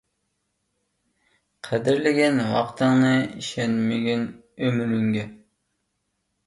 قەدىرلىگىن 1.67 2.43
ۋاقتىڭنى، 2.55 3.13
ئىشەنمىگىن 3.27 4.27
ئۆمرۈڭگە. 4.65 5.33